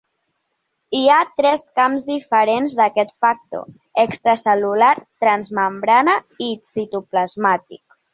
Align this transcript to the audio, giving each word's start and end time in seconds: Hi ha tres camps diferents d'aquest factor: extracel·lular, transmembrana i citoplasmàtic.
Hi 0.99 1.01
ha 1.09 1.17
tres 1.41 1.59
camps 1.79 2.07
diferents 2.07 2.73
d'aquest 2.79 3.13
factor: 3.25 3.61
extracel·lular, 4.05 4.89
transmembrana 5.25 6.17
i 6.47 6.49
citoplasmàtic. 6.73 7.83